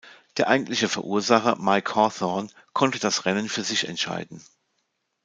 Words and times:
Der 0.37 0.47
eigentliche 0.47 0.89
Verursacher, 0.89 1.57
Mike 1.57 1.93
Hawthorn, 1.93 2.49
konnte 2.73 2.97
das 2.97 3.25
Rennen 3.27 3.47
für 3.47 3.61
sich 3.61 3.87
entscheiden. 3.87 4.41